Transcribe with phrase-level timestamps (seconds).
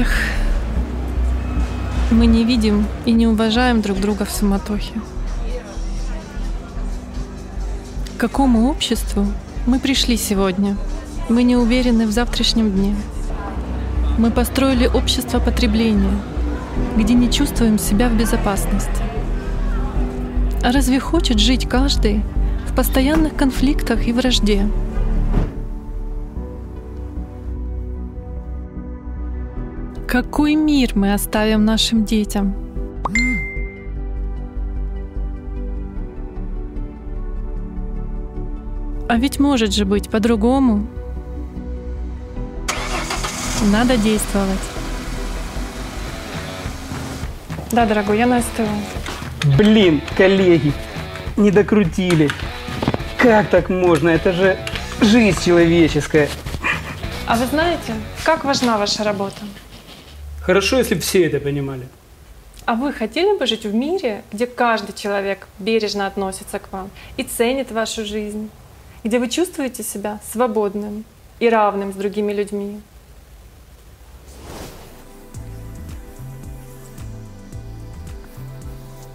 [0.00, 0.12] Эх,
[2.12, 4.94] мы не видим и не уважаем друг друга в суматохе.
[8.16, 9.26] К какому обществу
[9.66, 10.76] мы пришли сегодня?
[11.28, 12.94] Мы не уверены в завтрашнем дне.
[14.18, 16.16] Мы построили общество потребления,
[16.96, 19.02] где не чувствуем себя в безопасности.
[20.62, 22.22] А разве хочет жить каждый
[22.68, 24.68] в постоянных конфликтах и вражде?
[30.08, 32.54] Какой мир мы оставим нашим детям?
[39.06, 40.86] А ведь может же быть по-другому.
[43.70, 44.58] Надо действовать.
[47.70, 48.64] Да, дорогой, я на СТО.
[49.58, 50.72] Блин, коллеги,
[51.36, 52.30] не докрутили.
[53.18, 54.08] Как так можно?
[54.08, 54.58] Это же
[55.02, 56.30] жизнь человеческая.
[57.26, 57.92] А вы знаете,
[58.24, 59.42] как важна ваша работа?
[60.48, 61.86] Хорошо, если все это понимали.
[62.64, 67.22] А вы хотели бы жить в мире, где каждый человек бережно относится к вам и
[67.22, 68.48] ценит вашу жизнь?
[69.04, 71.04] Где вы чувствуете себя свободным
[71.38, 72.80] и равным с другими людьми?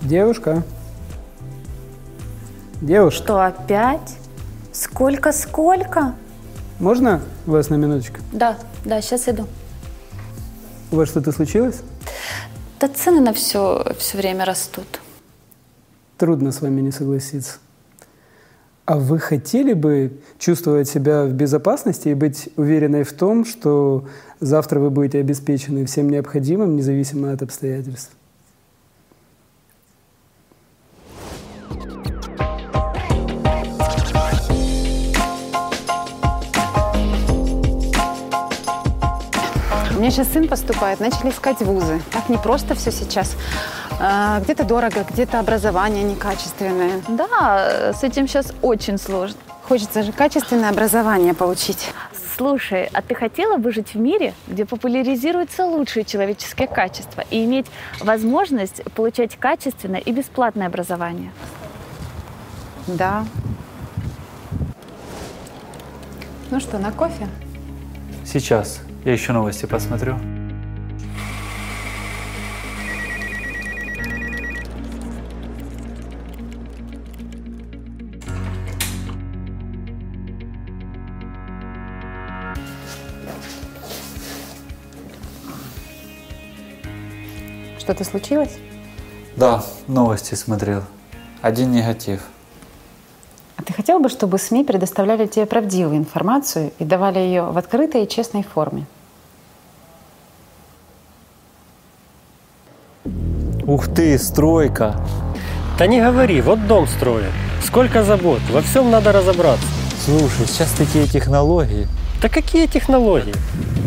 [0.02, 0.62] Девушка.
[2.80, 4.18] Девушка, Что, опять?
[4.72, 6.14] Сколько, сколько?
[6.80, 8.18] можно вас на минуточку?
[8.31, 9.47] Да, да, сейчас иду.
[10.94, 11.81] У вас что-то случилось?
[12.80, 15.02] Да цены на все все время растут.
[16.19, 17.53] Трудно с вами не согласиться.
[18.85, 24.08] А вы хотели бы чувствовать себя в безопасности и быть уверенной в том, что
[24.39, 28.11] завтра вы будете обеспечены всем необходимым, независимо от обстоятельств?
[40.03, 42.02] Меня сейчас сын поступает, начали искать вузы.
[42.12, 43.38] Так не просто все сейчас.
[44.02, 47.02] А, Где-то дорого, где-то образование некачественное.
[47.08, 49.38] Да, с этим сейчас очень сложно.
[49.66, 51.90] Хочется же качественное образование получить.
[52.36, 57.68] Слушай, а ты хотела бы жить в мире, где популяризируются лучшие человеческие качества и иметь
[58.02, 61.31] возможность получать качественное и бесплатное образование?
[62.88, 63.25] Да.
[66.52, 67.25] Ну что, на кофе?
[68.25, 68.81] Сейчас.
[69.06, 70.16] Я еще новости посмотрю.
[87.78, 88.58] Что-то случилось?
[89.36, 90.84] Да, новости смотрел.
[91.42, 92.22] Один негатив.
[93.83, 98.41] Хотел бы, чтобы СМИ предоставляли тебе правдивую информацию и давали ее в открытой и честной
[98.41, 98.85] форме?
[103.67, 104.95] Ух ты, стройка.
[105.77, 107.33] Да не говори, вот дом строят.
[107.61, 109.67] Сколько забот, во всем надо разобраться.
[110.05, 111.85] Слушай, сейчас такие технологии.
[112.21, 113.35] Да какие технологии?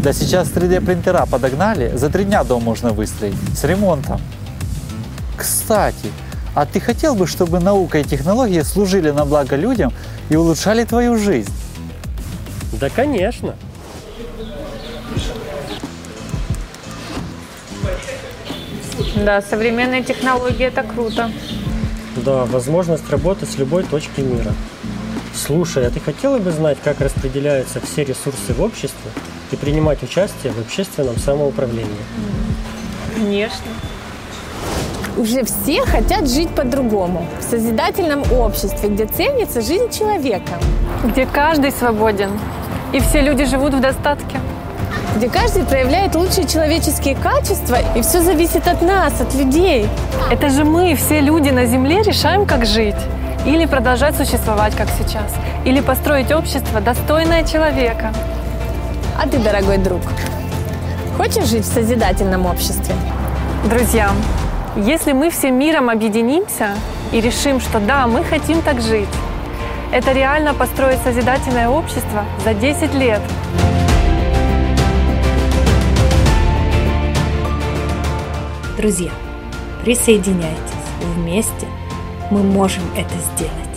[0.05, 3.37] Да сейчас 3D принтера подогнали, за три дня дом можно выстроить.
[3.55, 4.21] С ремонтом.
[5.39, 6.13] Кстати,
[6.57, 9.93] а ты хотел бы, чтобы наука и технологии служили на благо людям
[10.31, 11.53] и улучшали твою жизнь?
[12.81, 13.55] Да, конечно.
[19.17, 21.31] Да, современные технологии это круто.
[22.17, 24.55] Да, возможность работать с любой точки мира.
[25.35, 29.11] Слушай, а ты хотела бы знать, как распределяются все ресурсы в обществе
[29.51, 31.91] и принимать участие в общественном самоуправлении?
[33.15, 33.67] Конечно.
[35.17, 40.53] Уже все хотят жить по-другому, в созидательном обществе, где ценится жизнь человека,
[41.05, 42.31] Где каждый свободен
[42.93, 44.39] и все люди живут в достатке.
[45.17, 49.89] где каждый проявляет лучшие человеческие качества, и все зависит от нас, от людей.
[50.31, 52.97] Это же мы, все люди на Земле, решаем, как жить.
[53.47, 55.33] Или продолжать существовать, как сейчас.
[55.65, 58.13] Или построить общество, достойное человека.
[59.19, 60.03] А ты, дорогой друг,
[61.17, 62.95] хочешь жить в созидательном обществе?
[63.71, 64.11] Друзья,
[64.77, 66.75] если мы всем миром объединимся
[67.13, 69.09] и решим, что да, мы хотим так жить,
[69.93, 73.23] это реально построить созидательное общество за 10 лет.
[78.77, 79.11] Друзья,
[79.83, 80.61] присоединяйтесь.
[81.15, 81.67] Вместе
[82.31, 83.76] мы можем это сделать.